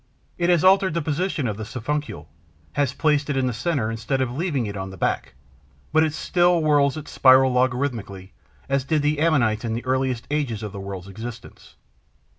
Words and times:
It 0.39 0.49
has 0.49 0.63
altered 0.63 0.95
the 0.95 1.01
position 1.03 1.47
of 1.47 1.57
the 1.57 1.63
siphuncle, 1.63 2.27
has 2.73 2.91
placed 2.91 3.29
it 3.29 3.37
in 3.37 3.45
the 3.45 3.53
centre 3.53 3.91
instead 3.91 4.19
of 4.19 4.31
leaving 4.31 4.65
it 4.65 4.75
on 4.75 4.89
the 4.89 4.97
back, 4.97 5.35
but 5.93 6.03
it 6.03 6.11
still 6.15 6.59
whirls 6.59 6.97
its 6.97 7.11
spiral 7.11 7.53
logarithmically 7.53 8.31
as 8.67 8.83
did 8.83 9.03
the 9.03 9.19
Ammonites 9.19 9.63
in 9.63 9.75
the 9.75 9.85
earliest 9.85 10.25
ages 10.31 10.63
of 10.63 10.71
the 10.71 10.79
world's 10.79 11.07
existence. 11.07 11.75